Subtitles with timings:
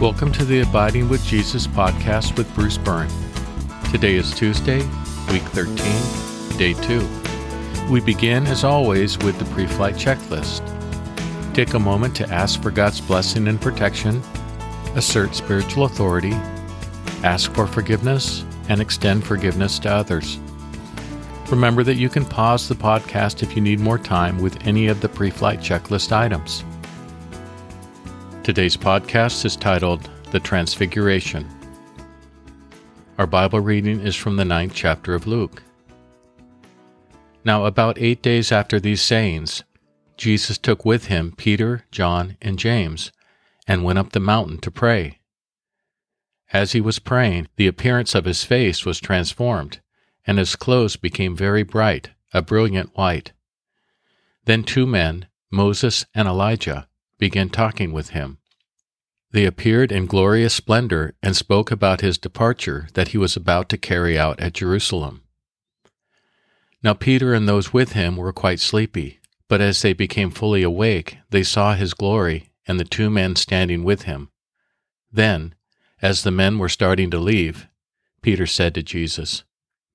[0.00, 3.10] Welcome to the Abiding with Jesus podcast with Bruce Byrne.
[3.92, 4.78] Today is Tuesday,
[5.30, 7.06] week 13, day 2.
[7.90, 10.64] We begin, as always, with the pre flight checklist.
[11.52, 14.22] Take a moment to ask for God's blessing and protection,
[14.94, 16.32] assert spiritual authority,
[17.22, 20.38] ask for forgiveness, and extend forgiveness to others.
[21.50, 25.02] Remember that you can pause the podcast if you need more time with any of
[25.02, 26.64] the pre flight checklist items.
[28.50, 31.46] Today's podcast is titled The Transfiguration.
[33.16, 35.62] Our Bible reading is from the ninth chapter of Luke.
[37.44, 39.62] Now, about eight days after these sayings,
[40.16, 43.12] Jesus took with him Peter, John, and James,
[43.68, 45.20] and went up the mountain to pray.
[46.52, 49.80] As he was praying, the appearance of his face was transformed
[50.26, 53.30] and his clothes became very bright, a brilliant white.
[54.46, 58.38] Then two men, Moses and Elijah, began talking with him.
[59.32, 63.78] They appeared in glorious splendor and spoke about his departure that he was about to
[63.78, 65.22] carry out at Jerusalem.
[66.82, 71.18] Now Peter and those with him were quite sleepy, but as they became fully awake,
[71.30, 74.30] they saw his glory and the two men standing with him.
[75.12, 75.54] Then,
[76.02, 77.66] as the men were starting to leave,
[78.22, 79.44] Peter said to Jesus,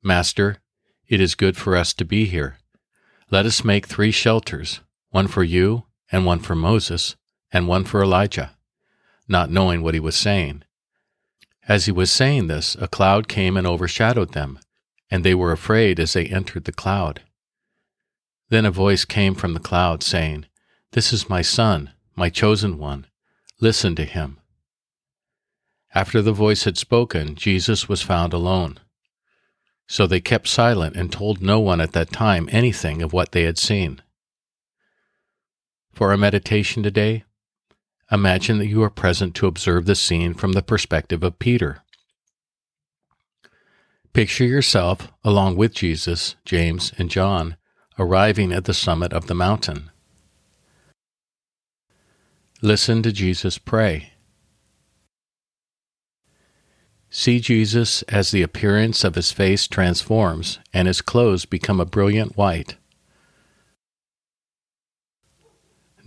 [0.04, 0.58] Master,
[1.08, 2.58] it is good for us to be here.
[3.32, 7.16] Let us make three shelters, one for you, and one for Moses,
[7.52, 8.55] and one for Elijah,
[9.28, 10.64] not knowing what he was saying.
[11.68, 14.60] As he was saying this, a cloud came and overshadowed them,
[15.10, 17.22] and they were afraid as they entered the cloud.
[18.50, 20.46] Then a voice came from the cloud, saying,
[20.92, 23.08] This is my Son, my chosen one.
[23.60, 24.40] Listen to him.
[25.94, 28.80] After the voice had spoken, Jesus was found alone.
[29.88, 33.44] So they kept silent and told no one at that time anything of what they
[33.44, 34.02] had seen.
[35.94, 37.24] For our meditation today,
[38.12, 41.84] imagine that you are present to observe the scene from the perspective of Peter.
[44.14, 47.58] Picture yourself, along with Jesus, James, and John,
[48.00, 49.92] arriving at the summit of the mountain.
[52.62, 54.14] Listen to Jesus pray.
[57.10, 62.36] See Jesus as the appearance of his face transforms and his clothes become a brilliant
[62.36, 62.76] white.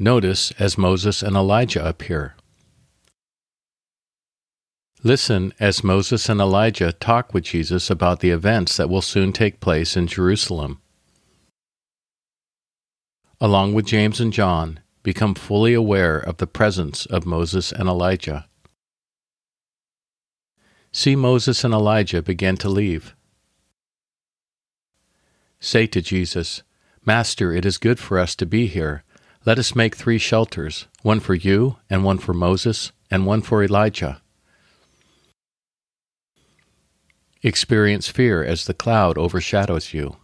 [0.00, 2.36] Notice as Moses and Elijah appear.
[5.02, 9.58] Listen as Moses and Elijah talk with Jesus about the events that will soon take
[9.58, 10.80] place in Jerusalem.
[13.40, 18.46] Along with James and John, become fully aware of the presence of Moses and Elijah.
[20.92, 23.16] See Moses and Elijah begin to leave.
[25.58, 26.62] Say to Jesus,
[27.04, 29.02] Master, it is good for us to be here.
[29.48, 33.64] Let us make three shelters one for you, and one for Moses, and one for
[33.64, 34.20] Elijah.
[37.42, 40.18] Experience fear as the cloud overshadows you.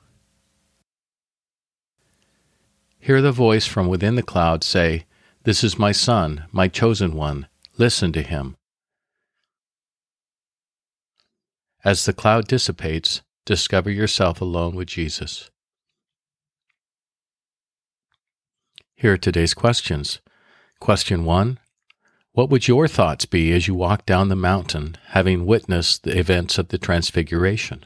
[3.01, 5.07] Hear the voice from within the cloud say,
[5.45, 7.49] This is my Son, my chosen one.
[7.79, 8.57] Listen to him.
[11.83, 15.51] As the cloud dissipates, discover yourself alone with Jesus.
[19.05, 20.21] Here are today's questions.
[20.81, 21.59] Question 1
[22.33, 26.57] What would your thoughts be as you walk down the mountain, having witnessed the events
[26.57, 27.85] of the Transfiguration?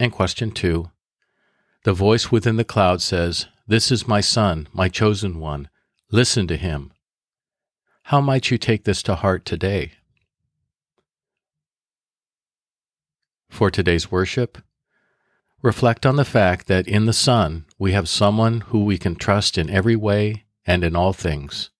[0.00, 0.90] And question 2
[1.84, 5.68] The voice within the cloud says, This is my Son, my chosen one.
[6.10, 6.92] Listen to him.
[8.06, 9.92] How might you take this to heart today?
[13.48, 14.58] for today's worship?
[15.62, 19.58] Reflect on the fact that in the Son we have someone who we can trust
[19.58, 21.70] in every way and in all things.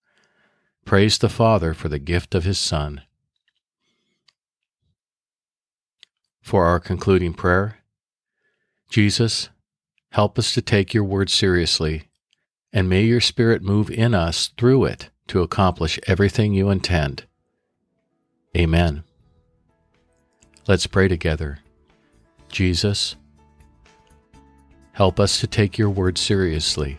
[0.84, 3.03] Praise the Father for the gift of His Son.
[6.41, 7.78] For our concluding prayer,
[8.89, 9.48] Jesus,
[10.13, 12.09] help us to take your word seriously,
[12.72, 17.25] and may your Spirit move in us through it to accomplish everything you intend.
[18.57, 19.03] Amen.
[20.69, 21.59] Let's pray together.
[22.48, 23.16] Jesus,
[24.97, 26.97] help us to take your word seriously.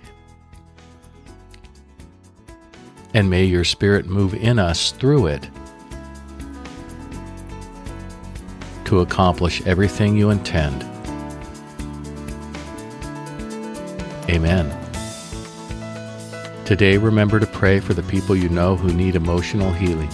[3.16, 5.50] And may your Spirit move in us through it
[8.86, 10.84] to accomplish everything you intend.
[14.30, 14.72] Amen.
[16.66, 20.12] Today, remember to pray for the people you know who need emotional healing.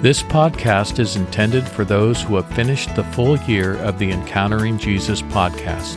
[0.00, 4.78] This podcast is intended for those who have finished the full year of the Encountering
[4.78, 5.96] Jesus podcast.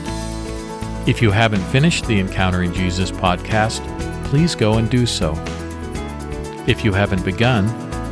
[1.08, 3.80] If you haven't finished the Encountering Jesus podcast,
[4.26, 5.36] please go and do so.
[6.66, 7.68] If you haven't begun,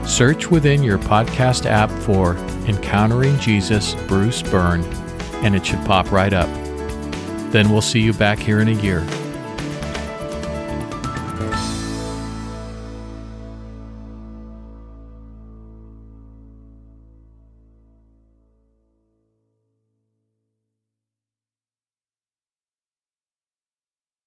[0.08, 2.36] search within your podcast app for
[2.68, 4.84] Encountering Jesus Bruce Byrne,
[5.44, 6.50] and it should pop right up.
[7.52, 9.04] Then we'll see you back here in a year.